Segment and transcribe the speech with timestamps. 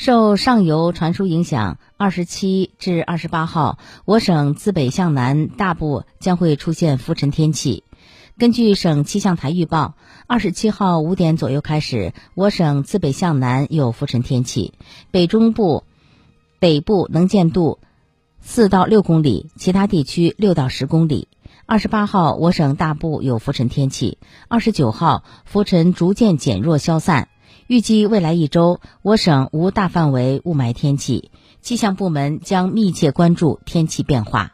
[0.00, 7.84] 受上游传输影响，二十七至二十八号，我省自北向南大部将会出现浮尘天气。
[8.38, 14.72] 根据省气象台预报，二十七号五点左右开始，我省自北向南有浮尘天气，
[15.10, 15.84] 北中部、
[16.58, 17.78] 北部能见度
[18.40, 21.28] 四到六公里，其他地区六到十公里。
[21.66, 24.16] 二十八号，我省大部有浮尘天气，
[24.48, 27.28] 二十九号浮尘逐渐减弱消散。
[27.66, 31.30] 预计未来一周，我省无大范围雾霾天气，
[31.60, 34.52] 气象部门将密切关注天气变化。